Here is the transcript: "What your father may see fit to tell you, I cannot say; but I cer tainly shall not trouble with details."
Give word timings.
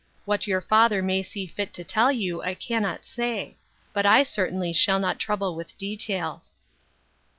"What 0.25 0.47
your 0.47 0.61
father 0.61 1.03
may 1.03 1.21
see 1.21 1.45
fit 1.45 1.75
to 1.75 1.83
tell 1.83 2.11
you, 2.11 2.41
I 2.41 2.55
cannot 2.55 3.05
say; 3.05 3.57
but 3.93 4.03
I 4.03 4.23
cer 4.23 4.49
tainly 4.49 4.75
shall 4.75 4.97
not 4.99 5.19
trouble 5.19 5.53
with 5.53 5.77
details." 5.77 6.55